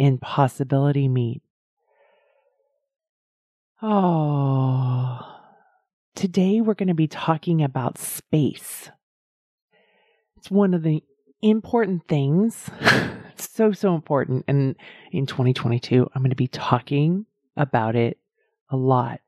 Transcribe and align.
and 0.00 0.20
possibility 0.20 1.06
meet. 1.08 1.42
Oh, 3.82 5.20
today 6.14 6.62
we're 6.62 6.74
going 6.74 6.88
to 6.88 6.94
be 6.94 7.06
talking 7.06 7.62
about 7.62 7.98
space. 7.98 8.90
It's 10.38 10.50
one 10.50 10.72
of 10.74 10.82
the 10.82 11.04
important 11.42 12.08
things. 12.08 12.68
So, 13.36 13.72
so 13.72 13.94
important. 13.94 14.44
And 14.48 14.76
in 15.12 15.24
2022, 15.24 16.10
I'm 16.14 16.20
going 16.20 16.28
to 16.28 16.36
be 16.36 16.46
talking 16.46 17.24
about 17.56 17.96
it 17.96 18.18
a 18.68 18.76
lot 18.76 19.22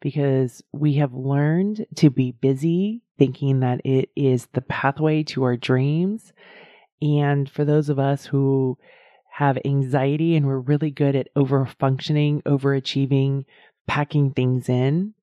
because 0.00 0.64
we 0.72 0.94
have 0.94 1.14
learned 1.14 1.86
to 1.94 2.10
be 2.10 2.32
busy 2.32 3.02
thinking 3.18 3.60
that 3.60 3.80
it 3.84 4.10
is 4.16 4.48
the 4.52 4.62
pathway 4.62 5.22
to 5.24 5.44
our 5.44 5.56
dreams. 5.56 6.32
And 7.00 7.48
for 7.48 7.64
those 7.64 7.88
of 7.88 8.00
us 8.00 8.26
who 8.26 8.78
have 9.36 9.58
anxiety 9.64 10.36
and 10.36 10.46
we're 10.46 10.58
really 10.58 10.90
good 10.90 11.16
at 11.16 11.28
over 11.34 11.64
functioning, 11.64 12.42
overachieving, 12.42 13.44
packing 13.86 14.30
things 14.30 14.68
in, 14.68 15.14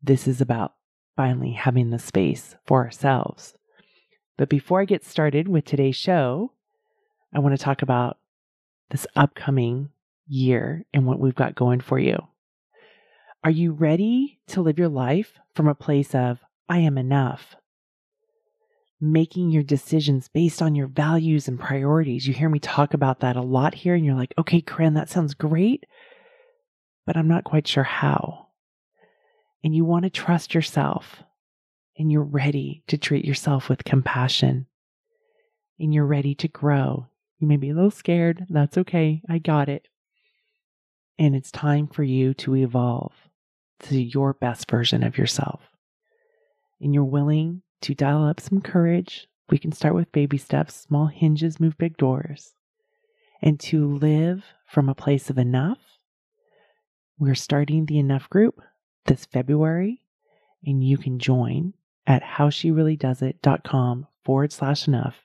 this 0.00 0.28
is 0.28 0.40
about 0.40 0.74
finally 1.16 1.52
having 1.52 1.90
the 1.90 1.98
space 1.98 2.54
for 2.66 2.84
ourselves. 2.84 3.54
But 4.38 4.48
before 4.48 4.80
I 4.80 4.84
get 4.84 5.04
started 5.04 5.48
with 5.48 5.64
today's 5.64 5.96
show, 5.96 6.52
I 7.34 7.40
want 7.40 7.56
to 7.56 7.62
talk 7.62 7.82
about 7.82 8.18
this 8.90 9.06
upcoming 9.16 9.90
year 10.28 10.84
and 10.94 11.04
what 11.04 11.18
we've 11.18 11.34
got 11.34 11.56
going 11.56 11.80
for 11.80 11.98
you. 11.98 12.18
Are 13.42 13.50
you 13.50 13.72
ready 13.72 14.38
to 14.48 14.62
live 14.62 14.78
your 14.78 14.88
life 14.88 15.32
from 15.54 15.66
a 15.66 15.74
place 15.74 16.14
of, 16.14 16.38
I 16.68 16.78
am 16.78 16.96
enough? 16.96 17.56
Making 19.04 19.50
your 19.50 19.64
decisions 19.64 20.28
based 20.28 20.62
on 20.62 20.76
your 20.76 20.86
values 20.86 21.48
and 21.48 21.58
priorities. 21.58 22.28
You 22.28 22.34
hear 22.34 22.48
me 22.48 22.60
talk 22.60 22.94
about 22.94 23.18
that 23.18 23.34
a 23.34 23.42
lot 23.42 23.74
here, 23.74 23.96
and 23.96 24.04
you're 24.04 24.14
like, 24.14 24.32
okay, 24.38 24.60
Koren, 24.60 24.94
that 24.94 25.10
sounds 25.10 25.34
great, 25.34 25.86
but 27.04 27.16
I'm 27.16 27.26
not 27.26 27.42
quite 27.42 27.66
sure 27.66 27.82
how. 27.82 28.46
And 29.64 29.74
you 29.74 29.84
want 29.84 30.04
to 30.04 30.10
trust 30.10 30.54
yourself, 30.54 31.24
and 31.98 32.12
you're 32.12 32.22
ready 32.22 32.84
to 32.86 32.96
treat 32.96 33.24
yourself 33.24 33.68
with 33.68 33.82
compassion, 33.82 34.66
and 35.80 35.92
you're 35.92 36.06
ready 36.06 36.36
to 36.36 36.46
grow. 36.46 37.08
You 37.40 37.48
may 37.48 37.56
be 37.56 37.70
a 37.70 37.74
little 37.74 37.90
scared. 37.90 38.46
That's 38.48 38.78
okay. 38.78 39.20
I 39.28 39.38
got 39.38 39.68
it. 39.68 39.88
And 41.18 41.34
it's 41.34 41.50
time 41.50 41.88
for 41.88 42.04
you 42.04 42.34
to 42.34 42.54
evolve 42.54 43.12
to 43.80 44.00
your 44.00 44.32
best 44.32 44.70
version 44.70 45.02
of 45.02 45.18
yourself. 45.18 45.60
And 46.80 46.94
you're 46.94 47.02
willing 47.02 47.62
to 47.82 47.94
dial 47.94 48.24
up 48.24 48.40
some 48.40 48.60
courage. 48.60 49.28
We 49.50 49.58
can 49.58 49.72
start 49.72 49.94
with 49.94 50.12
baby 50.12 50.38
steps, 50.38 50.74
small 50.74 51.06
hinges 51.06 51.60
move 51.60 51.76
big 51.78 51.96
doors. 51.96 52.54
And 53.42 53.58
to 53.60 53.86
live 53.86 54.44
from 54.66 54.88
a 54.88 54.94
place 54.94 55.28
of 55.28 55.38
enough, 55.38 55.78
we're 57.18 57.34
starting 57.34 57.86
the 57.86 57.98
Enough 57.98 58.30
group 58.30 58.60
this 59.06 59.26
February, 59.26 60.00
and 60.64 60.82
you 60.82 60.96
can 60.96 61.18
join 61.18 61.74
at 62.06 62.22
howshereallydoesit.com 62.22 64.06
forward 64.24 64.52
slash 64.52 64.88
enough 64.88 65.16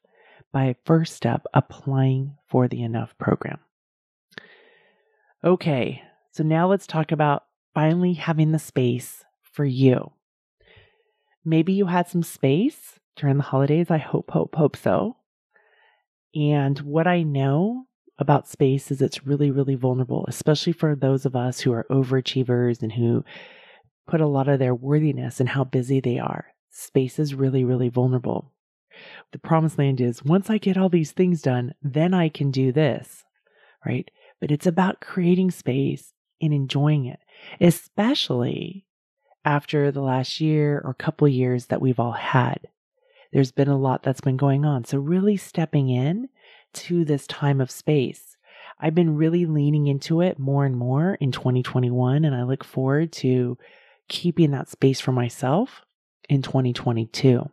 by 0.52 0.76
first 0.86 1.16
step 1.16 1.46
applying 1.54 2.36
for 2.48 2.68
the 2.68 2.82
Enough 2.82 3.18
program. 3.18 3.60
Okay, 5.44 6.02
so 6.32 6.44
now 6.44 6.68
let's 6.68 6.88
talk 6.88 7.12
about 7.12 7.46
finally 7.74 8.14
having 8.14 8.52
the 8.52 8.60
space 8.60 9.24
for 9.42 9.66
you. 9.66 10.12
Maybe 11.48 11.72
you 11.72 11.86
had 11.86 12.10
some 12.10 12.24
space 12.24 13.00
during 13.16 13.38
the 13.38 13.44
holidays. 13.44 13.90
I 13.90 14.00
hope, 14.00 14.32
hope, 14.32 14.54
hope 14.54 14.76
so. 14.76 15.16
And 16.36 16.78
what 16.80 17.08
I 17.08 17.24
know 17.24 17.86
about 18.20 18.50
space 18.50 18.92
is 18.92 19.02
it's 19.02 19.26
really, 19.26 19.50
really 19.50 19.76
vulnerable, 19.76 20.26
especially 20.28 20.74
for 20.74 20.94
those 20.94 21.26
of 21.26 21.38
us 21.38 21.62
who 21.62 21.72
are 21.72 21.86
overachievers 21.90 22.82
and 22.82 22.92
who 22.92 23.24
put 24.10 24.20
a 24.20 24.28
lot 24.28 24.50
of 24.50 24.60
their 24.60 24.76
worthiness 24.76 25.40
in 25.40 25.48
how 25.48 25.64
busy 25.64 26.02
they 26.02 26.20
are. 26.20 26.48
Space 26.70 27.18
is 27.18 27.34
really, 27.34 27.64
really 27.64 27.88
vulnerable. 27.88 28.52
The 29.32 29.40
promised 29.40 29.78
land 29.78 30.02
is 30.02 30.26
once 30.26 30.50
I 30.50 30.58
get 30.58 30.78
all 30.78 30.90
these 30.90 31.14
things 31.14 31.42
done, 31.42 31.74
then 31.82 32.14
I 32.14 32.28
can 32.28 32.52
do 32.52 32.74
this, 32.74 33.24
right? 33.86 34.12
But 34.42 34.52
it's 34.52 34.68
about 34.68 35.00
creating 35.00 35.52
space 35.52 36.12
and 36.42 36.54
enjoying 36.54 37.06
it, 37.06 37.22
especially 37.62 38.87
after 39.48 39.92
the 39.92 40.02
last 40.02 40.42
year 40.42 40.82
or 40.84 40.94
couple 40.94 41.26
years 41.26 41.68
that 41.68 41.80
we've 41.80 42.02
all 42.02 42.12
had. 42.12 42.68
There's 43.32 43.54
been 43.54 43.70
a 43.70 43.78
lot 43.78 44.04
that's 44.04 44.20
been 44.20 44.36
going 44.36 44.66
on. 44.66 44.84
So, 44.84 44.98
really 45.00 45.38
stepping 45.38 45.90
in 45.90 46.28
to 46.74 47.06
this 47.06 47.26
time 47.26 47.62
of 47.62 47.72
space. 47.72 48.36
I've 48.78 48.94
been 48.94 49.16
really 49.16 49.46
leaning 49.46 49.88
into 49.88 50.20
it 50.20 50.38
more 50.38 50.66
and 50.66 50.76
more 50.76 51.16
in 51.22 51.32
2021, 51.32 52.26
and 52.26 52.36
I 52.36 52.44
look 52.44 52.66
forward 52.66 53.14
to 53.14 53.58
keeping 54.10 54.52
that 54.52 54.68
space 54.68 55.00
for 55.00 55.14
myself 55.14 55.82
in 56.28 56.42
2022. 56.42 57.50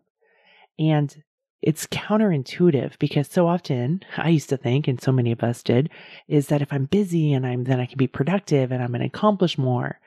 And 0.81 1.22
it's 1.62 1.87
counterintuitive 1.87 2.99
because 2.99 3.28
so 3.28 3.47
often 3.47 4.03
I 4.19 4.31
used 4.31 4.49
to 4.49 4.56
think, 4.56 4.88
and 4.88 5.00
so 5.00 5.12
many 5.12 5.31
of 5.31 5.44
us 5.44 5.62
did, 5.62 5.91
is 6.26 6.49
that 6.49 6.61
if 6.61 6.72
I'm 6.72 6.87
busy 6.87 7.32
and 7.32 7.47
I'm 7.47 7.65
then 7.65 7.78
I 7.78 7.87
can 7.87 7.99
be 7.99 8.09
productive 8.09 8.72
and 8.72 8.82
I'm 8.82 8.91
going 8.91 9.00
to 9.00 9.06
accomplish 9.06 9.56
more. 9.56 10.00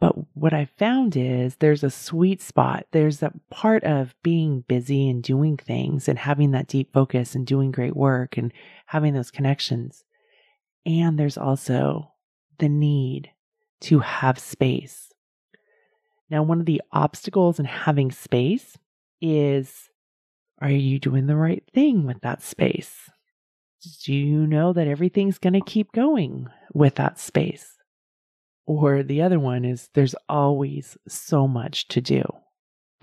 But 0.00 0.14
what 0.34 0.54
I 0.54 0.66
found 0.76 1.16
is 1.16 1.56
there's 1.56 1.82
a 1.82 1.90
sweet 1.90 2.40
spot. 2.40 2.86
There's 2.92 3.22
a 3.22 3.32
part 3.50 3.82
of 3.82 4.14
being 4.22 4.60
busy 4.68 5.08
and 5.08 5.22
doing 5.22 5.56
things 5.56 6.08
and 6.08 6.18
having 6.18 6.52
that 6.52 6.68
deep 6.68 6.92
focus 6.92 7.34
and 7.34 7.46
doing 7.46 7.72
great 7.72 7.96
work 7.96 8.36
and 8.36 8.52
having 8.86 9.14
those 9.14 9.32
connections. 9.32 10.04
And 10.86 11.18
there's 11.18 11.36
also 11.36 12.12
the 12.58 12.68
need 12.68 13.30
to 13.80 13.98
have 13.98 14.38
space. 14.38 15.12
Now, 16.30 16.42
one 16.42 16.60
of 16.60 16.66
the 16.66 16.82
obstacles 16.92 17.58
in 17.58 17.64
having 17.64 18.12
space 18.12 18.78
is 19.20 19.90
are 20.60 20.70
you 20.70 20.98
doing 20.98 21.26
the 21.26 21.36
right 21.36 21.62
thing 21.72 22.04
with 22.04 22.20
that 22.22 22.42
space? 22.42 23.10
Do 24.04 24.12
you 24.12 24.46
know 24.46 24.72
that 24.72 24.88
everything's 24.88 25.38
going 25.38 25.52
to 25.52 25.60
keep 25.60 25.92
going 25.92 26.48
with 26.74 26.96
that 26.96 27.18
space? 27.18 27.77
Or 28.68 29.02
the 29.02 29.22
other 29.22 29.40
one 29.40 29.64
is 29.64 29.88
there's 29.94 30.14
always 30.28 30.98
so 31.08 31.48
much 31.48 31.88
to 31.88 32.02
do, 32.02 32.22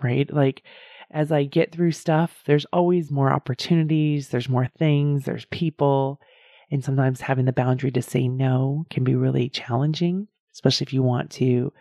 right? 0.03 0.31
Like 0.31 0.61
as 1.09 1.31
I 1.31 1.45
get 1.45 1.71
through 1.71 1.93
stuff, 1.93 2.43
there's 2.45 2.65
always 2.65 3.09
more 3.09 3.33
opportunities, 3.33 4.29
there's 4.29 4.47
more 4.47 4.67
things, 4.77 5.25
there's 5.25 5.45
people. 5.45 6.21
And 6.69 6.83
sometimes 6.83 7.19
having 7.19 7.45
the 7.45 7.51
boundary 7.51 7.89
to 7.93 8.03
say 8.03 8.27
no 8.27 8.85
can 8.91 9.03
be 9.03 9.15
really 9.15 9.49
challenging, 9.49 10.27
especially 10.53 10.85
if 10.85 10.93
you 10.93 11.01
want 11.01 11.31
to 11.31 11.73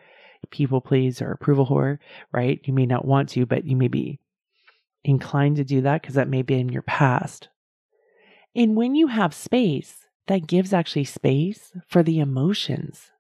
people 0.51 0.81
please 0.81 1.21
or 1.21 1.31
approval 1.31 1.67
whore, 1.67 1.99
right? 2.33 2.61
You 2.65 2.73
may 2.73 2.87
not 2.87 3.05
want 3.05 3.29
to, 3.31 3.45
but 3.45 3.67
you 3.67 3.77
may 3.77 3.89
be 3.89 4.19
inclined 5.05 5.57
to 5.57 5.65
do 5.65 5.83
that 5.83 6.01
because 6.01 6.15
that 6.15 6.29
may 6.29 6.41
be 6.41 6.55
in 6.55 6.71
your 6.71 6.83
past. 6.83 7.49
And 8.57 8.77
when 8.77 8.95
you 8.95 9.09
have 9.09 9.35
space, 9.35 10.07
that 10.27 10.47
gives 10.47 10.73
actually 10.73 11.05
space 11.05 11.73
for 11.87 12.03
the 12.03 12.19
emotions. 12.19 13.11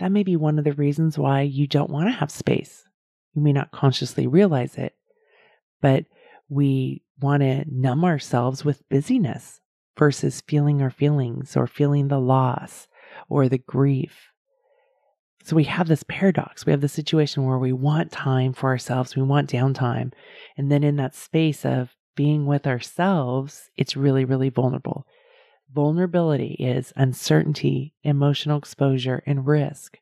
That 0.00 0.12
may 0.12 0.22
be 0.22 0.36
one 0.36 0.58
of 0.58 0.64
the 0.64 0.72
reasons 0.72 1.18
why 1.18 1.42
you 1.42 1.66
don't 1.66 1.90
want 1.90 2.08
to 2.08 2.14
have 2.14 2.30
space. 2.30 2.84
You 3.34 3.42
may 3.42 3.52
not 3.52 3.70
consciously 3.70 4.26
realize 4.26 4.76
it, 4.76 4.94
but 5.80 6.06
we 6.48 7.02
want 7.20 7.42
to 7.42 7.64
numb 7.70 8.04
ourselves 8.04 8.64
with 8.64 8.88
busyness 8.88 9.60
versus 9.96 10.40
feeling 10.40 10.82
our 10.82 10.90
feelings 10.90 11.56
or 11.56 11.66
feeling 11.66 12.08
the 12.08 12.18
loss 12.18 12.88
or 13.28 13.48
the 13.48 13.58
grief 13.58 14.30
so 15.42 15.56
we 15.56 15.64
have 15.64 15.88
this 15.88 16.04
paradox. 16.04 16.66
We 16.66 16.72
have 16.72 16.80
the 16.80 16.88
situation 16.88 17.46
where 17.46 17.58
we 17.58 17.72
want 17.72 18.12
time 18.12 18.52
for 18.52 18.68
ourselves, 18.68 19.16
we 19.16 19.22
want 19.22 19.50
downtime. 19.50 20.12
And 20.56 20.70
then 20.70 20.84
in 20.84 20.96
that 20.96 21.14
space 21.14 21.64
of 21.64 21.96
being 22.14 22.46
with 22.46 22.66
ourselves, 22.66 23.70
it's 23.76 23.96
really, 23.96 24.24
really 24.24 24.50
vulnerable. 24.50 25.06
Vulnerability 25.72 26.56
is 26.58 26.92
uncertainty, 26.96 27.94
emotional 28.02 28.58
exposure, 28.58 29.22
and 29.26 29.46
risk. 29.46 29.98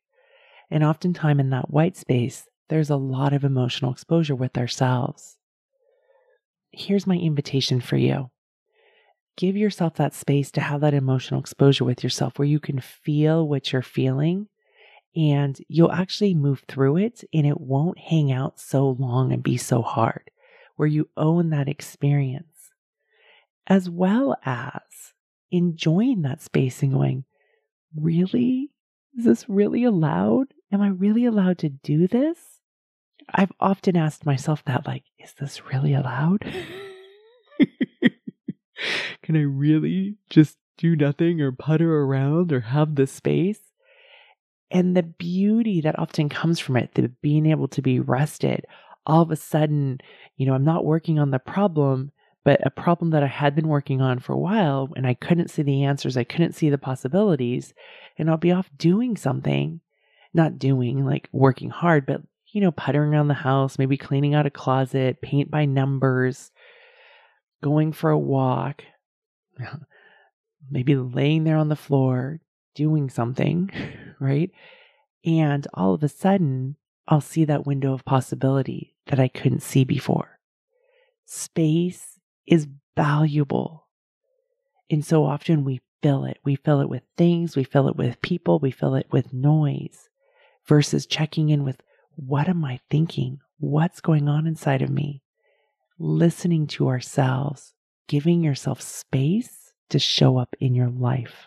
And 0.70 0.82
oftentimes 0.82 1.40
in 1.40 1.50
that 1.50 1.70
white 1.70 1.96
space, 1.96 2.46
there's 2.68 2.90
a 2.90 2.96
lot 2.96 3.32
of 3.32 3.44
emotional 3.44 3.92
exposure 3.92 4.34
with 4.34 4.56
ourselves. 4.56 5.36
Here's 6.70 7.06
my 7.06 7.16
invitation 7.16 7.80
for 7.80 7.96
you 7.96 8.30
give 9.36 9.56
yourself 9.56 9.94
that 9.94 10.14
space 10.14 10.50
to 10.50 10.60
have 10.60 10.80
that 10.80 10.94
emotional 10.94 11.38
exposure 11.38 11.84
with 11.84 12.02
yourself 12.02 12.38
where 12.38 12.48
you 12.48 12.58
can 12.58 12.80
feel 12.80 13.46
what 13.46 13.72
you're 13.72 13.82
feeling 13.82 14.48
and 15.14 15.58
you'll 15.68 15.92
actually 15.92 16.34
move 16.34 16.64
through 16.66 16.96
it 16.96 17.22
and 17.32 17.46
it 17.46 17.60
won't 17.60 17.98
hang 17.98 18.32
out 18.32 18.58
so 18.58 18.90
long 18.98 19.32
and 19.32 19.42
be 19.42 19.56
so 19.56 19.80
hard, 19.80 20.30
where 20.76 20.88
you 20.88 21.08
own 21.16 21.50
that 21.50 21.68
experience, 21.68 22.70
as 23.66 23.88
well 23.88 24.36
as 24.44 24.82
enjoying 25.50 26.22
that 26.22 26.42
space 26.42 26.82
and 26.82 26.92
going, 26.92 27.24
Really? 27.94 28.70
Is 29.16 29.24
this 29.24 29.48
really 29.48 29.84
allowed? 29.84 30.54
Am 30.70 30.82
I 30.82 30.88
really 30.88 31.24
allowed 31.24 31.58
to 31.58 31.68
do 31.68 32.06
this? 32.06 32.38
I've 33.34 33.52
often 33.60 33.96
asked 33.96 34.24
myself 34.26 34.64
that, 34.66 34.86
like, 34.86 35.04
is 35.18 35.32
this 35.34 35.66
really 35.66 35.94
allowed? 35.94 36.42
Can 39.22 39.36
I 39.36 39.40
really 39.40 40.16
just 40.30 40.56
do 40.76 40.94
nothing 40.94 41.40
or 41.40 41.52
putter 41.52 42.02
around 42.02 42.52
or 42.52 42.60
have 42.60 42.94
the 42.94 43.06
space? 43.06 43.60
And 44.70 44.96
the 44.96 45.02
beauty 45.02 45.80
that 45.80 45.98
often 45.98 46.28
comes 46.28 46.60
from 46.60 46.76
it, 46.76 46.94
the 46.94 47.08
being 47.22 47.46
able 47.46 47.68
to 47.68 47.82
be 47.82 48.00
rested, 48.00 48.66
all 49.06 49.22
of 49.22 49.30
a 49.30 49.36
sudden, 49.36 49.98
you 50.36 50.46
know, 50.46 50.54
I'm 50.54 50.64
not 50.64 50.84
working 50.84 51.18
on 51.18 51.30
the 51.30 51.38
problem, 51.38 52.12
but 52.44 52.64
a 52.66 52.70
problem 52.70 53.10
that 53.10 53.22
I 53.22 53.26
had 53.26 53.54
been 53.54 53.68
working 53.68 54.00
on 54.00 54.18
for 54.18 54.32
a 54.32 54.38
while 54.38 54.88
and 54.96 55.06
I 55.06 55.14
couldn't 55.14 55.50
see 55.50 55.62
the 55.62 55.84
answers, 55.84 56.16
I 56.16 56.24
couldn't 56.24 56.54
see 56.54 56.70
the 56.70 56.78
possibilities, 56.78 57.74
and 58.16 58.30
I'll 58.30 58.36
be 58.36 58.52
off 58.52 58.70
doing 58.76 59.16
something, 59.16 59.80
not 60.32 60.58
doing 60.58 61.04
like 61.04 61.28
working 61.32 61.70
hard, 61.70 62.06
but 62.06 62.22
you 62.52 62.60
know, 62.60 62.72
puttering 62.72 63.12
around 63.12 63.28
the 63.28 63.34
house, 63.34 63.78
maybe 63.78 63.96
cleaning 63.96 64.34
out 64.34 64.46
a 64.46 64.50
closet, 64.50 65.20
paint 65.20 65.50
by 65.50 65.66
numbers, 65.66 66.50
going 67.62 67.92
for 67.92 68.10
a 68.10 68.18
walk, 68.18 68.82
maybe 70.70 70.96
laying 70.96 71.44
there 71.44 71.56
on 71.56 71.68
the 71.68 71.76
floor, 71.76 72.40
doing 72.74 73.10
something, 73.10 73.70
right? 74.20 74.50
And 75.24 75.66
all 75.74 75.94
of 75.94 76.02
a 76.02 76.08
sudden, 76.08 76.76
I'll 77.06 77.20
see 77.20 77.44
that 77.44 77.66
window 77.66 77.92
of 77.92 78.04
possibility 78.04 78.94
that 79.06 79.20
I 79.20 79.28
couldn't 79.28 79.62
see 79.62 79.84
before. 79.84 80.38
Space 81.24 82.17
is 82.48 82.66
valuable. 82.96 83.86
And 84.90 85.04
so 85.04 85.24
often 85.24 85.64
we 85.64 85.80
fill 86.02 86.24
it. 86.24 86.38
We 86.44 86.56
fill 86.56 86.80
it 86.80 86.88
with 86.88 87.02
things, 87.16 87.56
we 87.56 87.64
fill 87.64 87.88
it 87.88 87.96
with 87.96 88.22
people, 88.22 88.58
we 88.58 88.70
fill 88.70 88.94
it 88.94 89.06
with 89.10 89.32
noise 89.32 90.08
versus 90.66 91.06
checking 91.06 91.48
in 91.48 91.64
with 91.64 91.82
what 92.14 92.48
am 92.48 92.64
I 92.64 92.80
thinking? 92.90 93.38
What's 93.58 94.00
going 94.00 94.28
on 94.28 94.46
inside 94.46 94.82
of 94.82 94.90
me? 94.90 95.22
Listening 95.98 96.66
to 96.68 96.88
ourselves, 96.88 97.74
giving 98.06 98.42
yourself 98.42 98.80
space 98.80 99.72
to 99.90 99.98
show 99.98 100.38
up 100.38 100.54
in 100.60 100.74
your 100.74 100.90
life. 100.90 101.46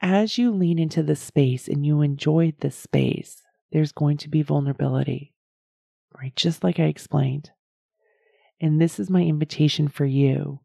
As 0.00 0.38
you 0.38 0.50
lean 0.52 0.78
into 0.78 1.02
the 1.02 1.16
space 1.16 1.68
and 1.68 1.84
you 1.84 2.02
enjoy 2.02 2.52
the 2.60 2.70
space, 2.70 3.42
there's 3.72 3.92
going 3.92 4.18
to 4.18 4.28
be 4.28 4.42
vulnerability, 4.42 5.34
right? 6.14 6.34
Just 6.36 6.62
like 6.62 6.78
I 6.78 6.84
explained. 6.84 7.50
And 8.60 8.80
this 8.80 8.98
is 8.98 9.10
my 9.10 9.22
invitation 9.22 9.88
for 9.88 10.06
you 10.06 10.60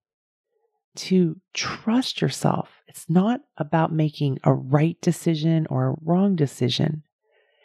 to 0.95 1.39
trust 1.53 2.21
yourself. 2.21 2.81
It's 2.87 3.09
not 3.09 3.41
about 3.57 3.93
making 3.93 4.39
a 4.43 4.53
right 4.53 4.99
decision 5.01 5.67
or 5.69 5.87
a 5.87 5.95
wrong 6.03 6.35
decision. 6.35 7.03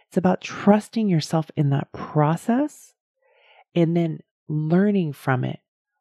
It's 0.08 0.16
about 0.16 0.40
trusting 0.40 1.08
yourself 1.08 1.50
in 1.56 1.70
that 1.70 1.92
process 1.92 2.94
and 3.74 3.96
then 3.96 4.20
learning 4.48 5.12
from 5.12 5.44
it 5.44 5.60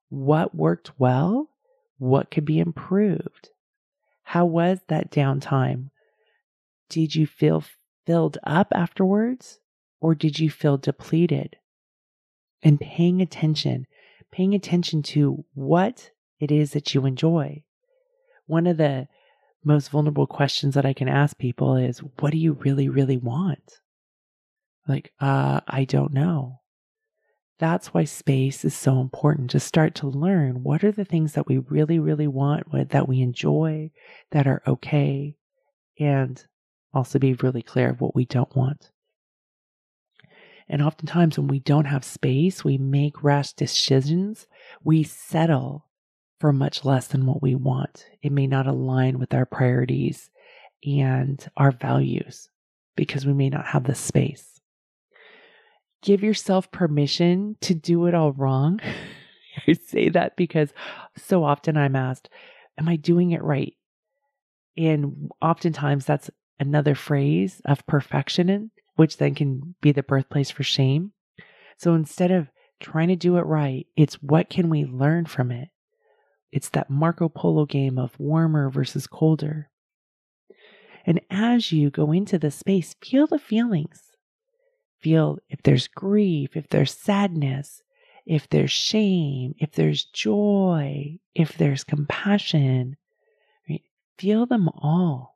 what 0.10 0.56
worked 0.56 1.00
well, 1.00 1.50
what 1.98 2.30
could 2.30 2.46
be 2.46 2.60
improved. 2.60 3.50
How 4.24 4.46
was 4.46 4.80
that 4.88 5.12
downtime? 5.12 5.90
Did 6.90 7.16
you 7.16 7.26
feel 7.26 7.64
filled 8.06 8.38
up 8.44 8.68
afterwards 8.74 9.60
or 10.00 10.14
did 10.14 10.40
you 10.40 10.50
feel 10.50 10.78
depleted? 10.78 11.58
And 12.64 12.80
paying 12.80 13.22
attention, 13.22 13.86
paying 14.36 14.54
attention 14.54 15.02
to 15.02 15.46
what 15.54 16.12
it 16.42 16.52
is 16.52 16.72
that 16.72 16.94
you 16.94 17.06
enjoy. 17.06 17.64
One 18.48 18.68
of 18.68 18.76
the 18.76 19.08
most 19.64 19.90
vulnerable 19.90 20.28
questions 20.28 20.76
that 20.76 20.86
I 20.86 20.92
can 20.92 21.08
ask 21.08 21.38
people 21.38 21.78
is, 21.78 22.00
What 22.20 22.32
do 22.32 22.38
you 22.38 22.54
really, 22.54 22.90
really 22.90 23.18
want? 23.18 23.80
Like, 24.88 25.14
uh, 25.22 25.62
I 25.68 25.86
don't 25.86 26.14
know. 26.14 26.60
That's 27.60 27.94
why 27.94 28.04
space 28.04 28.66
is 28.66 28.76
so 28.76 29.00
important 29.00 29.52
to 29.52 29.60
start 29.62 29.96
to 29.96 30.08
learn 30.08 30.64
what 30.64 30.84
are 30.84 30.92
the 30.92 31.06
things 31.06 31.34
that 31.34 31.48
we 31.48 31.60
really, 31.60 31.98
really 31.98 32.28
want, 32.28 32.90
that 32.90 33.08
we 33.08 33.22
enjoy, 33.22 33.92
that 34.32 34.46
are 34.46 34.62
okay, 34.68 35.38
and 35.98 36.46
also 36.94 37.18
be 37.20 37.34
really 37.36 37.62
clear 37.62 37.90
of 37.90 38.02
what 38.02 38.14
we 38.14 38.26
don't 38.26 38.54
want. 38.54 38.92
And 40.68 40.82
oftentimes, 40.82 41.38
when 41.38 41.48
we 41.48 41.60
don't 41.60 41.86
have 41.86 42.04
space, 42.04 42.64
we 42.64 42.78
make 42.78 43.24
rash 43.24 43.54
decisions. 43.54 44.48
We 44.84 45.04
settle 45.04 45.86
for 46.40 46.52
much 46.52 46.84
less 46.84 47.08
than 47.08 47.26
what 47.26 47.42
we 47.42 47.56
want. 47.56 48.08
It 48.22 48.32
may 48.32 48.48
not 48.48 48.68
align 48.68 49.20
with 49.20 49.34
our 49.34 49.46
priorities 49.46 50.30
and 50.84 51.46
our 51.56 51.72
values 51.72 52.50
because 52.96 53.26
we 53.26 53.34
may 53.34 53.50
not 53.50 53.66
have 53.68 53.84
the 53.84 53.96
space 53.96 54.56
give 56.06 56.24
yourself 56.24 56.72
permission 56.72 57.58
to 57.62 57.74
do 57.74 58.06
it 58.06 58.14
all 58.14 58.32
wrong. 58.32 58.80
I 59.68 59.74
say 59.74 60.10
that 60.10 60.38
because 60.38 60.70
so 61.18 61.44
often 61.44 61.76
I'm 61.76 61.96
asked, 61.96 62.30
Am 62.78 62.88
I 62.88 62.98
doing 62.98 63.32
it 63.32 63.42
right? 63.42 63.74
And 64.78 65.32
oftentimes 65.42 66.06
that's 66.06 66.30
another 66.60 66.94
phrase 66.94 67.62
of 67.66 67.86
perfection, 67.88 68.70
which 68.96 69.18
then 69.18 69.36
can 69.36 69.76
be 69.82 69.92
the 69.92 70.04
birthplace 70.04 70.50
for 70.50 70.64
shame. 70.64 71.12
So 71.78 71.94
instead 71.94 72.32
of 72.32 72.50
trying 72.80 73.10
to 73.10 73.16
do 73.16 73.38
it 73.38 73.46
right, 73.46 73.88
it's 73.96 74.22
what 74.22 74.50
can 74.50 74.70
we 74.70 74.86
learn 74.86 75.26
from 75.26 75.52
it? 75.52 75.70
It's 76.52 76.70
that 76.70 76.90
Marco 76.90 77.28
Polo 77.28 77.66
game 77.66 77.98
of 77.98 78.20
warmer 78.20 78.70
versus 78.70 79.08
colder. 79.08 79.70
And 81.06 81.22
as 81.30 81.72
you 81.72 81.90
go 81.90 82.12
into 82.12 82.40
the 82.40 82.52
space, 82.52 82.96
feel 83.02 83.28
the 83.28 83.40
feelings 83.40 84.16
feel 85.06 85.38
if 85.50 85.62
there's 85.62 85.88
grief, 85.88 86.58
if 86.58 86.68
there's 86.70 86.92
sadness, 86.92 87.84
if 88.26 88.50
there's 88.50 88.72
shame, 88.72 89.54
if 89.60 89.72
there's 89.74 90.04
joy, 90.06 91.20
if 91.36 91.56
there's 91.60 91.84
compassion, 91.84 92.98
feel 94.18 94.48
them 94.48 94.68
all. 94.68 95.35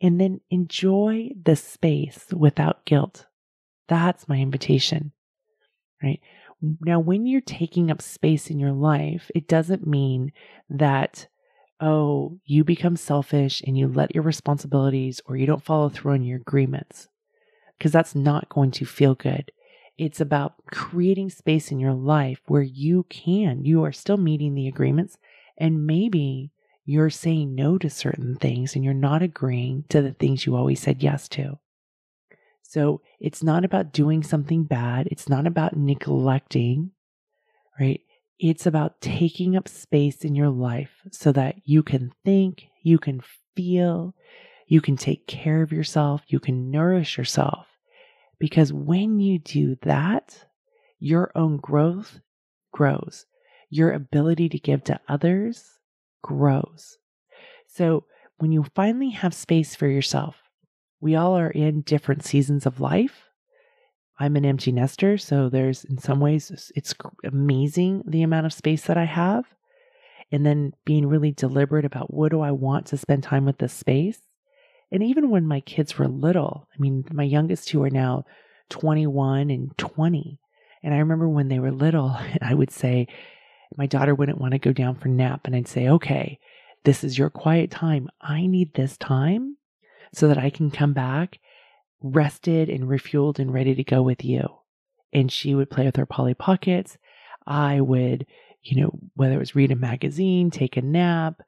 And 0.00 0.20
then 0.20 0.40
enjoy 0.50 1.30
the 1.40 1.56
space 1.56 2.26
without 2.32 2.84
guilt. 2.84 3.26
That's 3.88 4.28
my 4.28 4.36
invitation, 4.36 5.12
right? 6.02 6.20
Now, 6.80 6.98
when 6.98 7.26
you're 7.26 7.40
taking 7.40 7.90
up 7.90 8.00
space 8.00 8.48
in 8.48 8.58
your 8.58 8.72
life, 8.72 9.30
it 9.34 9.48
doesn't 9.48 9.86
mean 9.86 10.32
that, 10.70 11.28
oh, 11.80 12.38
you 12.44 12.64
become 12.64 12.96
selfish 12.96 13.62
and 13.66 13.76
you 13.76 13.88
let 13.88 14.14
your 14.14 14.24
responsibilities 14.24 15.20
or 15.26 15.36
you 15.36 15.46
don't 15.46 15.64
follow 15.64 15.88
through 15.88 16.14
on 16.14 16.22
your 16.22 16.38
agreements 16.38 17.08
because 17.78 17.92
that's 17.92 18.14
not 18.14 18.48
going 18.48 18.70
to 18.72 18.86
feel 18.86 19.14
good. 19.14 19.52
It's 19.98 20.20
about 20.20 20.54
creating 20.70 21.30
space 21.30 21.70
in 21.70 21.78
your 21.78 21.92
life 21.92 22.40
where 22.46 22.62
you 22.62 23.04
can, 23.10 23.64
you 23.64 23.84
are 23.84 23.92
still 23.92 24.16
meeting 24.16 24.54
the 24.54 24.68
agreements, 24.68 25.18
and 25.58 25.86
maybe 25.86 26.50
you're 26.84 27.10
saying 27.10 27.54
no 27.54 27.78
to 27.78 27.88
certain 27.88 28.36
things 28.36 28.74
and 28.74 28.84
you're 28.84 28.94
not 28.94 29.22
agreeing 29.22 29.84
to 29.88 30.02
the 30.02 30.12
things 30.12 30.44
you 30.44 30.54
always 30.54 30.80
said 30.80 31.02
yes 31.02 31.28
to. 31.28 31.58
So 32.62 33.00
it's 33.20 33.42
not 33.42 33.64
about 33.64 33.92
doing 33.92 34.22
something 34.22 34.64
bad. 34.64 35.06
It's 35.10 35.28
not 35.28 35.46
about 35.46 35.76
neglecting, 35.76 36.90
right? 37.78 38.00
It's 38.38 38.66
about 38.66 39.00
taking 39.00 39.56
up 39.56 39.68
space 39.68 40.24
in 40.24 40.34
your 40.34 40.50
life 40.50 40.90
so 41.10 41.32
that 41.32 41.56
you 41.64 41.82
can 41.82 42.12
think, 42.24 42.64
you 42.82 42.98
can 42.98 43.22
feel, 43.54 44.14
you 44.66 44.80
can 44.80 44.96
take 44.96 45.26
care 45.26 45.62
of 45.62 45.72
yourself. 45.72 46.22
You 46.26 46.40
can 46.40 46.70
nourish 46.70 47.16
yourself. 47.16 47.66
Because 48.38 48.72
when 48.72 49.20
you 49.20 49.38
do 49.38 49.76
that, 49.82 50.46
your 50.98 51.30
own 51.34 51.58
growth 51.58 52.20
grows. 52.72 53.26
Your 53.70 53.92
ability 53.92 54.48
to 54.50 54.58
give 54.58 54.84
to 54.84 55.00
others 55.08 55.73
grows. 56.24 56.96
So 57.66 58.04
when 58.38 58.50
you 58.50 58.64
finally 58.74 59.10
have 59.10 59.34
space 59.34 59.76
for 59.76 59.86
yourself, 59.86 60.36
we 61.00 61.14
all 61.14 61.36
are 61.36 61.50
in 61.50 61.82
different 61.82 62.24
seasons 62.24 62.66
of 62.66 62.80
life. 62.80 63.28
I'm 64.18 64.36
an 64.36 64.44
empty 64.44 64.72
nester, 64.72 65.18
so 65.18 65.48
there's 65.48 65.84
in 65.84 65.98
some 65.98 66.20
ways 66.20 66.72
it's 66.74 66.94
amazing 67.24 68.04
the 68.06 68.22
amount 68.22 68.46
of 68.46 68.52
space 68.52 68.82
that 68.86 68.96
I 68.96 69.04
have. 69.04 69.44
And 70.32 70.46
then 70.46 70.72
being 70.84 71.06
really 71.06 71.32
deliberate 71.32 71.84
about 71.84 72.12
what 72.12 72.30
do 72.30 72.40
I 72.40 72.50
want 72.50 72.86
to 72.86 72.96
spend 72.96 73.22
time 73.22 73.44
with 73.44 73.58
this 73.58 73.72
space 73.72 74.20
and 74.94 75.02
even 75.02 75.28
when 75.28 75.44
my 75.44 75.58
kids 75.60 75.98
were 75.98 76.06
little, 76.06 76.68
I 76.72 76.80
mean, 76.80 77.04
my 77.12 77.24
youngest 77.24 77.66
two 77.66 77.82
are 77.82 77.90
now 77.90 78.26
21 78.70 79.50
and 79.50 79.76
20. 79.76 80.38
And 80.84 80.94
I 80.94 80.98
remember 80.98 81.28
when 81.28 81.48
they 81.48 81.58
were 81.58 81.72
little, 81.72 82.16
I 82.42 82.54
would 82.54 82.70
say, 82.70 83.08
my 83.76 83.86
daughter 83.86 84.14
wouldn't 84.14 84.40
want 84.40 84.52
to 84.52 84.58
go 84.58 84.72
down 84.72 84.94
for 84.94 85.08
nap 85.08 85.42
and 85.44 85.54
I'd 85.54 85.68
say, 85.68 85.88
okay, 85.88 86.38
this 86.84 87.02
is 87.02 87.18
your 87.18 87.30
quiet 87.30 87.70
time. 87.70 88.08
I 88.20 88.46
need 88.46 88.74
this 88.74 88.96
time 88.96 89.56
so 90.12 90.28
that 90.28 90.38
I 90.38 90.50
can 90.50 90.70
come 90.70 90.92
back 90.92 91.38
rested 92.04 92.68
and 92.68 92.84
refueled 92.84 93.38
and 93.38 93.52
ready 93.52 93.74
to 93.74 93.82
go 93.82 94.02
with 94.02 94.24
you. 94.24 94.46
And 95.12 95.32
she 95.32 95.54
would 95.54 95.70
play 95.70 95.86
with 95.86 95.96
her 95.96 96.06
Polly 96.06 96.34
Pockets. 96.34 96.98
I 97.46 97.80
would, 97.80 98.26
you 98.62 98.82
know, 98.82 98.98
whether 99.14 99.34
it 99.34 99.38
was 99.38 99.54
read 99.54 99.72
a 99.72 99.76
magazine, 99.76 100.50
take 100.50 100.76
a 100.76 100.82
nap, 100.82 101.40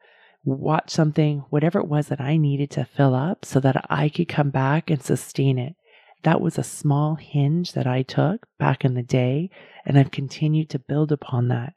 watch 0.44 0.90
something, 0.90 1.44
whatever 1.50 1.78
it 1.78 1.88
was 1.88 2.08
that 2.08 2.20
I 2.20 2.38
needed 2.38 2.70
to 2.72 2.84
fill 2.84 3.14
up 3.14 3.44
so 3.44 3.60
that 3.60 3.84
I 3.90 4.08
could 4.08 4.28
come 4.28 4.50
back 4.50 4.90
and 4.90 5.02
sustain 5.02 5.58
it. 5.58 5.74
That 6.22 6.40
was 6.40 6.56
a 6.56 6.64
small 6.64 7.16
hinge 7.16 7.72
that 7.72 7.86
I 7.86 8.02
took 8.02 8.46
back 8.58 8.84
in 8.84 8.94
the 8.94 9.02
day, 9.02 9.50
and 9.84 9.98
I've 9.98 10.10
continued 10.10 10.70
to 10.70 10.78
build 10.78 11.12
upon 11.12 11.48
that 11.48 11.74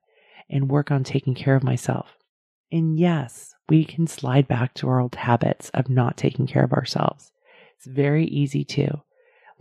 and 0.50 0.70
work 0.70 0.91
on 0.91 1.03
taking 1.03 1.36
care 1.36 1.56
of 1.56 1.63
myself. 1.63 2.18
And 2.72 2.98
yes, 2.98 3.53
we 3.68 3.86
can 3.86 4.08
slide 4.08 4.48
back 4.48 4.74
to 4.75 4.89
our 4.89 5.00
old 5.00 5.15
habits 5.15 5.70
of 5.74 5.89
not 5.89 6.18
taking 6.18 6.48
care 6.48 6.63
of 6.63 6.74
ourselves. 6.74 7.32
It's 7.77 7.88
very 7.88 8.25
easy 8.25 8.63
to. 8.65 9.01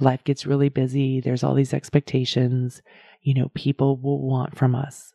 Life 0.00 0.25
gets 0.25 0.47
really 0.47 0.68
busy. 0.68 1.21
There's 1.21 1.42
all 1.42 1.54
these 1.54 1.75
expectations, 1.75 2.83
you 3.23 3.35
know, 3.35 3.50
people 3.54 3.97
will 3.97 4.21
want 4.21 4.57
from 4.57 4.75
us. 4.75 5.12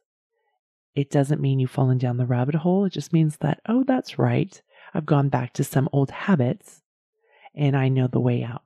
It 0.96 1.10
doesn't 1.10 1.42
mean 1.42 1.60
you've 1.60 1.72
fallen 1.72 1.98
down 1.98 2.18
the 2.18 2.26
rabbit 2.26 2.56
hole. 2.56 2.86
It 2.86 2.94
just 2.94 3.14
means 3.14 3.38
that, 3.38 3.62
oh, 3.68 3.84
that's 3.84 4.20
right. 4.20 4.62
I've 4.94 5.06
gone 5.06 5.30
back 5.30 5.54
to 5.54 5.64
some 5.64 5.90
old 5.92 6.12
habits 6.12 6.82
and 7.56 7.76
I 7.76 7.90
know 7.90 8.08
the 8.08 8.20
way 8.20 8.44
out. 8.44 8.64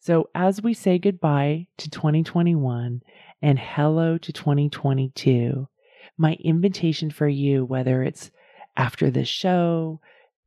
So 0.00 0.30
as 0.34 0.62
we 0.62 0.74
say 0.74 0.98
goodbye 0.98 1.66
to 1.78 1.90
2021 1.90 3.02
and 3.42 3.58
hello 3.58 4.18
to 4.18 4.32
2022, 4.32 5.68
my 6.18 6.34
invitation 6.34 7.10
for 7.10 7.28
you, 7.28 7.64
whether 7.64 8.02
it's 8.02 8.30
after 8.76 9.10
this 9.10 9.28
show, 9.28 10.00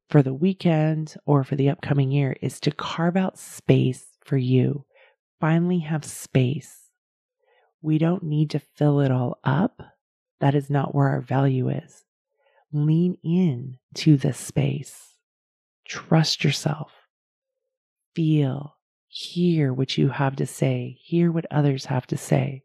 for 0.09 0.23
the 0.23 0.33
weekend, 0.33 1.15
or 1.25 1.43
for 1.43 1.55
the 1.55 1.69
upcoming 1.69 2.11
year, 2.11 2.35
is 2.41 2.59
to 2.61 2.71
carve 2.71 3.15
out 3.15 3.37
space 3.37 4.07
for 4.23 4.37
you. 4.37 4.85
Finally, 5.39 5.79
have 5.79 6.03
space. 6.03 6.89
We 7.81 7.97
don't 7.97 8.23
need 8.23 8.49
to 8.51 8.59
fill 8.59 9.01
it 9.01 9.11
all 9.11 9.39
up. 9.43 9.81
That 10.39 10.55
is 10.55 10.69
not 10.69 10.95
where 10.95 11.09
our 11.09 11.21
value 11.21 11.69
is. 11.69 12.03
Lean 12.73 13.17
in 13.23 13.77
to 13.95 14.17
the 14.17 14.33
space. 14.33 15.15
Trust 15.85 16.43
yourself. 16.43 16.91
Feel, 18.15 18.75
hear 19.07 19.73
what 19.73 19.97
you 19.97 20.09
have 20.09 20.35
to 20.37 20.45
say, 20.45 20.97
hear 20.99 21.31
what 21.31 21.45
others 21.51 21.85
have 21.85 22.07
to 22.07 22.17
say 22.17 22.63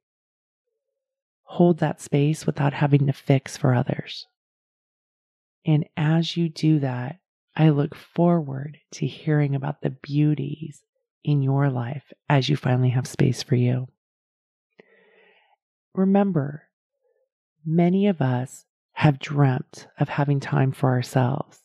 hold 1.44 1.78
that 1.78 2.00
space 2.00 2.46
without 2.46 2.72
having 2.72 3.06
to 3.06 3.12
fix 3.12 3.56
for 3.56 3.74
others. 3.74 4.26
And 5.64 5.86
as 5.96 6.36
you 6.36 6.48
do 6.48 6.80
that, 6.80 7.18
I 7.56 7.70
look 7.70 7.94
forward 7.94 8.78
to 8.92 9.06
hearing 9.06 9.54
about 9.54 9.80
the 9.80 9.90
beauties 9.90 10.82
in 11.22 11.42
your 11.42 11.70
life 11.70 12.12
as 12.28 12.48
you 12.48 12.56
finally 12.56 12.90
have 12.90 13.06
space 13.06 13.42
for 13.42 13.54
you. 13.54 13.88
Remember, 15.94 16.64
many 17.64 18.08
of 18.08 18.20
us 18.20 18.64
have 18.94 19.18
dreamt 19.18 19.86
of 19.98 20.08
having 20.08 20.40
time 20.40 20.72
for 20.72 20.90
ourselves. 20.90 21.60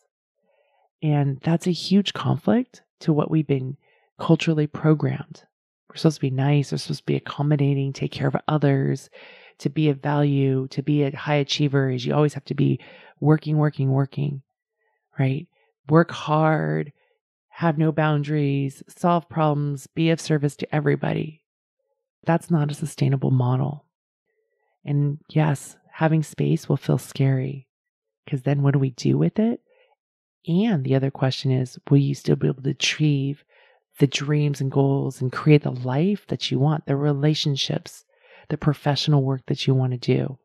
And 1.02 1.40
that's 1.40 1.66
a 1.66 1.72
huge 1.72 2.12
conflict 2.12 2.82
to 3.00 3.12
what 3.12 3.30
we've 3.30 3.46
been 3.46 3.76
culturally 4.18 4.66
programmed. 4.66 5.42
We're 5.88 5.96
supposed 5.96 6.16
to 6.16 6.20
be 6.20 6.30
nice, 6.30 6.70
we're 6.70 6.78
supposed 6.78 7.00
to 7.00 7.06
be 7.06 7.16
accommodating, 7.16 7.92
take 7.92 8.12
care 8.12 8.28
of 8.28 8.36
others, 8.46 9.10
to 9.60 9.70
be 9.70 9.88
of 9.88 10.02
value, 10.02 10.66
to 10.68 10.82
be 10.82 11.02
a 11.02 11.14
high 11.14 11.36
achiever 11.36 11.90
is 11.90 12.04
you 12.04 12.14
always 12.14 12.34
have 12.34 12.44
to 12.46 12.54
be 12.54 12.80
working, 13.20 13.56
working, 13.56 13.90
working, 13.90 14.42
right? 15.18 15.46
Work 15.88 16.10
hard, 16.10 16.92
have 17.48 17.78
no 17.78 17.92
boundaries, 17.92 18.82
solve 18.88 19.28
problems, 19.28 19.86
be 19.86 20.10
of 20.10 20.20
service 20.20 20.56
to 20.56 20.74
everybody. 20.74 21.42
That's 22.24 22.50
not 22.50 22.70
a 22.70 22.74
sustainable 22.74 23.30
model. 23.30 23.84
And 24.84 25.18
yes, 25.28 25.76
having 25.92 26.22
space 26.22 26.68
will 26.68 26.76
feel 26.76 26.98
scary 26.98 27.66
because 28.24 28.42
then 28.42 28.62
what 28.62 28.72
do 28.72 28.78
we 28.78 28.90
do 28.90 29.18
with 29.18 29.38
it? 29.38 29.60
And 30.46 30.84
the 30.84 30.94
other 30.94 31.10
question 31.10 31.50
is, 31.50 31.78
will 31.90 31.98
you 31.98 32.14
still 32.14 32.36
be 32.36 32.48
able 32.48 32.62
to 32.62 32.70
achieve 32.70 33.44
the 33.98 34.06
dreams 34.06 34.62
and 34.62 34.70
goals 34.70 35.20
and 35.20 35.30
create 35.30 35.62
the 35.62 35.70
life 35.70 36.26
that 36.28 36.50
you 36.50 36.58
want, 36.58 36.86
the 36.86 36.96
relationships 36.96 38.04
the 38.50 38.58
professional 38.58 39.22
work 39.22 39.42
that 39.46 39.66
you 39.66 39.74
want 39.74 39.92
to 39.92 39.98
do. 39.98 40.38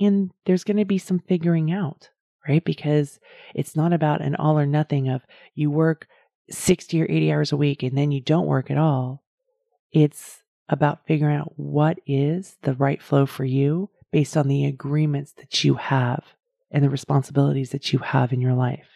And 0.00 0.30
there's 0.46 0.64
going 0.64 0.78
to 0.78 0.86
be 0.86 0.98
some 0.98 1.18
figuring 1.18 1.70
out, 1.70 2.08
right? 2.48 2.64
Because 2.64 3.20
it's 3.54 3.76
not 3.76 3.92
about 3.92 4.22
an 4.22 4.34
all 4.36 4.58
or 4.58 4.66
nothing 4.66 5.08
of 5.08 5.22
you 5.54 5.70
work 5.70 6.06
60 6.50 7.02
or 7.02 7.06
80 7.08 7.32
hours 7.32 7.52
a 7.52 7.56
week 7.56 7.82
and 7.82 7.96
then 7.96 8.10
you 8.10 8.20
don't 8.20 8.46
work 8.46 8.70
at 8.70 8.78
all. 8.78 9.22
It's 9.92 10.42
about 10.68 11.06
figuring 11.06 11.36
out 11.36 11.52
what 11.56 11.98
is 12.06 12.56
the 12.62 12.74
right 12.74 13.02
flow 13.02 13.26
for 13.26 13.44
you 13.44 13.90
based 14.10 14.36
on 14.36 14.48
the 14.48 14.64
agreements 14.64 15.32
that 15.32 15.62
you 15.64 15.74
have 15.74 16.24
and 16.70 16.82
the 16.82 16.90
responsibilities 16.90 17.70
that 17.70 17.92
you 17.92 17.98
have 17.98 18.32
in 18.32 18.40
your 18.40 18.54
life. 18.54 18.86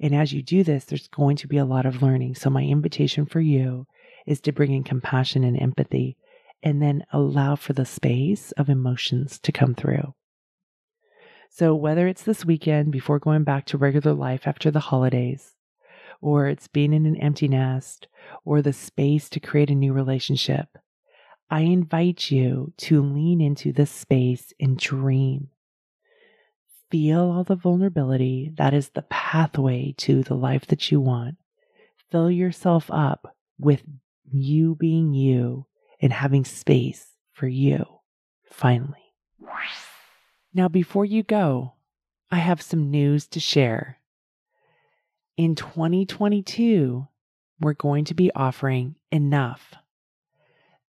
And 0.00 0.14
as 0.14 0.32
you 0.32 0.42
do 0.42 0.64
this, 0.64 0.84
there's 0.84 1.08
going 1.08 1.36
to 1.36 1.48
be 1.48 1.58
a 1.58 1.64
lot 1.64 1.86
of 1.86 2.02
learning. 2.02 2.34
So, 2.34 2.48
my 2.50 2.62
invitation 2.62 3.26
for 3.26 3.40
you 3.40 3.86
is 4.26 4.40
to 4.40 4.52
bring 4.52 4.72
in 4.72 4.82
compassion 4.82 5.44
and 5.44 5.60
empathy 5.60 6.16
and 6.62 6.82
then 6.82 7.04
allow 7.12 7.56
for 7.56 7.72
the 7.72 7.84
space 7.84 8.52
of 8.52 8.68
emotions 8.68 9.38
to 9.40 9.52
come 9.52 9.74
through. 9.74 10.14
So, 11.50 11.74
whether 11.74 12.06
it's 12.06 12.22
this 12.22 12.44
weekend 12.44 12.92
before 12.92 13.18
going 13.18 13.44
back 13.44 13.66
to 13.66 13.78
regular 13.78 14.14
life 14.14 14.46
after 14.46 14.70
the 14.70 14.80
holidays, 14.80 15.54
or 16.20 16.46
it's 16.46 16.68
being 16.68 16.92
in 16.92 17.06
an 17.06 17.16
empty 17.16 17.48
nest, 17.48 18.06
or 18.44 18.62
the 18.62 18.72
space 18.72 19.28
to 19.30 19.40
create 19.40 19.70
a 19.70 19.74
new 19.74 19.92
relationship, 19.92 20.78
I 21.50 21.62
invite 21.62 22.30
you 22.30 22.72
to 22.78 23.02
lean 23.02 23.40
into 23.40 23.72
this 23.72 23.90
space 23.90 24.52
and 24.60 24.78
dream. 24.78 25.48
Feel 26.90 27.22
all 27.22 27.44
the 27.44 27.56
vulnerability 27.56 28.52
that 28.56 28.72
is 28.72 28.90
the 28.90 29.02
pathway 29.02 29.94
to 29.98 30.22
the 30.22 30.34
life 30.34 30.66
that 30.66 30.92
you 30.92 31.00
want. 31.00 31.36
Fill 32.10 32.30
yourself 32.30 32.88
up 32.90 33.36
with 33.58 33.82
you 34.32 34.76
being 34.76 35.14
you 35.14 35.66
and 36.00 36.12
having 36.12 36.44
space 36.44 37.08
for 37.32 37.46
you, 37.48 37.84
finally. 38.50 39.14
Now, 40.52 40.68
before 40.68 41.04
you 41.04 41.22
go, 41.22 41.74
I 42.30 42.38
have 42.38 42.62
some 42.62 42.90
news 42.90 43.26
to 43.28 43.40
share. 43.40 43.98
In 45.36 45.54
2022, 45.54 47.06
we're 47.60 47.74
going 47.74 48.04
to 48.06 48.14
be 48.14 48.30
offering 48.34 48.96
Enough, 49.12 49.74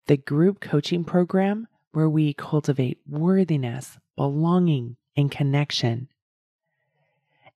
the 0.06 0.16
group 0.16 0.60
coaching 0.60 1.04
program 1.04 1.66
where 1.92 2.08
we 2.08 2.32
cultivate 2.32 2.98
worthiness, 3.06 3.98
belonging, 4.16 4.96
and 5.16 5.30
connection. 5.30 6.08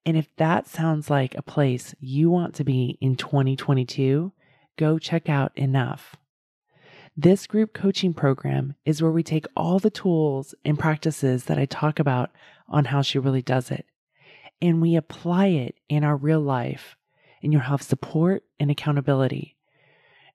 And 0.04 0.16
if 0.16 0.28
that 0.36 0.68
sounds 0.68 1.10
like 1.10 1.34
a 1.34 1.42
place 1.42 1.94
you 1.98 2.30
want 2.30 2.54
to 2.56 2.64
be 2.64 2.98
in 3.00 3.16
2022, 3.16 4.32
go 4.76 4.98
check 4.98 5.28
out 5.28 5.52
Enough. 5.56 6.16
This 7.18 7.46
group 7.46 7.72
coaching 7.72 8.12
program 8.12 8.74
is 8.84 9.00
where 9.00 9.10
we 9.10 9.22
take 9.22 9.46
all 9.56 9.78
the 9.78 9.88
tools 9.88 10.54
and 10.66 10.78
practices 10.78 11.44
that 11.44 11.58
I 11.58 11.64
talk 11.64 11.98
about 11.98 12.30
on 12.68 12.84
how 12.84 13.00
she 13.00 13.18
really 13.18 13.40
does 13.40 13.70
it, 13.70 13.86
and 14.60 14.82
we 14.82 14.96
apply 14.96 15.46
it 15.46 15.76
in 15.88 16.04
our 16.04 16.14
real 16.14 16.40
life, 16.40 16.94
and 17.42 17.54
you'll 17.54 17.62
have 17.62 17.80
support 17.80 18.44
and 18.60 18.70
accountability. 18.70 19.56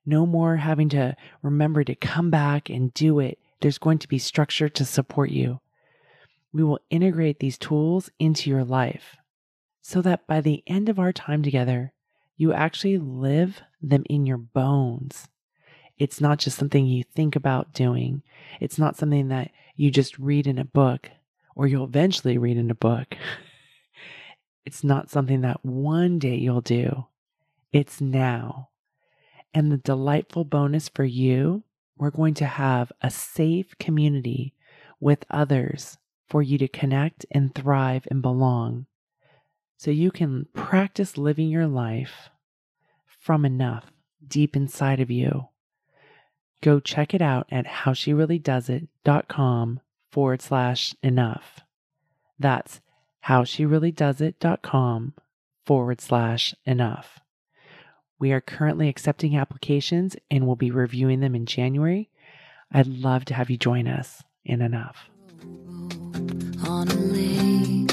No 0.04 0.26
more 0.26 0.56
having 0.56 0.88
to 0.88 1.14
remember 1.40 1.84
to 1.84 1.94
come 1.94 2.30
back 2.30 2.68
and 2.68 2.92
do 2.94 3.20
it. 3.20 3.38
There's 3.60 3.78
going 3.78 3.98
to 3.98 4.08
be 4.08 4.18
structure 4.18 4.68
to 4.68 4.84
support 4.84 5.30
you. 5.30 5.60
We 6.52 6.64
will 6.64 6.80
integrate 6.90 7.38
these 7.38 7.58
tools 7.58 8.10
into 8.18 8.50
your 8.50 8.64
life 8.64 9.14
so 9.82 10.02
that 10.02 10.26
by 10.26 10.40
the 10.40 10.64
end 10.66 10.88
of 10.88 10.98
our 10.98 11.12
time 11.12 11.44
together, 11.44 11.92
you 12.36 12.52
actually 12.52 12.98
live 12.98 13.62
them 13.80 14.02
in 14.10 14.26
your 14.26 14.38
bones. 14.38 15.28
It's 15.98 16.20
not 16.20 16.38
just 16.38 16.58
something 16.58 16.86
you 16.86 17.04
think 17.04 17.36
about 17.36 17.72
doing. 17.72 18.22
It's 18.60 18.78
not 18.78 18.96
something 18.96 19.28
that 19.28 19.50
you 19.76 19.90
just 19.90 20.18
read 20.18 20.46
in 20.46 20.58
a 20.58 20.64
book 20.64 21.10
or 21.54 21.66
you'll 21.66 21.84
eventually 21.84 22.38
read 22.38 22.56
in 22.56 22.70
a 22.70 22.74
book. 22.74 23.14
it's 24.64 24.82
not 24.82 25.10
something 25.10 25.42
that 25.42 25.64
one 25.64 26.18
day 26.18 26.36
you'll 26.36 26.60
do. 26.60 27.06
It's 27.72 28.00
now. 28.00 28.70
And 29.54 29.70
the 29.70 29.76
delightful 29.76 30.44
bonus 30.44 30.88
for 30.88 31.04
you, 31.04 31.64
we're 31.96 32.10
going 32.10 32.34
to 32.34 32.46
have 32.46 32.90
a 33.02 33.10
safe 33.10 33.76
community 33.78 34.54
with 34.98 35.24
others 35.30 35.98
for 36.28 36.42
you 36.42 36.56
to 36.58 36.68
connect 36.68 37.26
and 37.30 37.54
thrive 37.54 38.08
and 38.10 38.22
belong. 38.22 38.86
So 39.76 39.90
you 39.90 40.10
can 40.10 40.46
practice 40.54 41.18
living 41.18 41.48
your 41.48 41.66
life 41.66 42.30
from 43.20 43.44
enough 43.44 43.92
deep 44.26 44.56
inside 44.56 45.00
of 45.00 45.10
you 45.10 45.48
Go 46.62 46.80
check 46.80 47.12
it 47.12 47.20
out 47.20 47.46
at 47.50 47.66
howshereallydoesit.com 47.66 49.80
forward 50.10 50.40
slash 50.40 50.94
enough. 51.02 51.60
That's 52.38 52.80
howshereallydoesit.com 53.26 55.12
forward 55.66 56.00
slash 56.00 56.54
enough. 56.64 57.18
We 58.18 58.32
are 58.32 58.40
currently 58.40 58.88
accepting 58.88 59.36
applications 59.36 60.16
and 60.30 60.46
will 60.46 60.56
be 60.56 60.70
reviewing 60.70 61.20
them 61.20 61.34
in 61.34 61.44
January. 61.46 62.08
I'd 62.70 62.86
love 62.86 63.24
to 63.26 63.34
have 63.34 63.50
you 63.50 63.56
join 63.56 63.88
us 63.88 64.22
in 64.44 64.62
enough. 64.62 65.08
on 66.64 66.88
a 66.88 66.94
lake. 66.94 67.90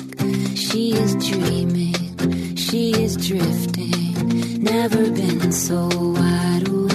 She 0.55 0.93
is 0.93 1.15
dreaming, 1.27 2.55
she 2.55 2.91
is 2.91 3.17
drifting, 3.17 4.61
never 4.63 5.09
been 5.09 5.51
so 5.51 5.89
wide 5.91 6.67
awake. 6.67 6.88